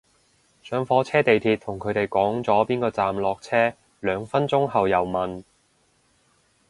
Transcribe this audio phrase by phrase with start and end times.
[0.63, 5.43] 上火車地鐵同佢哋講咗邊個站落車，兩分鐘後又問